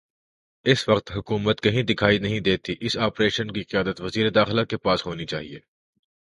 اس 0.65 0.89
وقت 0.89 1.11
حکومت 1.11 1.61
کہیں 1.61 1.83
دکھائی 1.83 2.19
نہیں 2.19 2.39
دیتی 2.39 2.75
اس 2.81 2.97
آپریشن 2.97 3.51
کی 3.51 3.63
قیادت 3.63 4.01
وزیر 4.01 4.29
داخلہ 4.29 4.63
کے 4.63 4.77
پاس 4.77 5.05
ہونی 5.05 5.25
چاہیے۔ 5.25 5.59